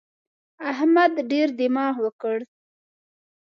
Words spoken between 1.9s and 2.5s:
وکړ.